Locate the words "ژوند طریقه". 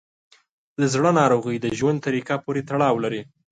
1.79-2.35